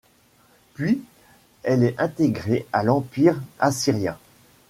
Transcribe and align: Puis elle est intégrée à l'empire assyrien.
Puis 0.73 0.99
elle 1.61 1.83
est 1.83 1.99
intégrée 1.99 2.65
à 2.73 2.81
l'empire 2.83 3.39
assyrien. 3.59 4.17